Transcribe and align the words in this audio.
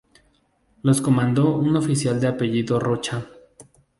Los 0.81 0.99
comandó 0.99 1.55
un 1.55 1.75
oficial 1.75 2.19
de 2.19 2.25
apellido 2.27 2.79
Rocha. 2.79 3.27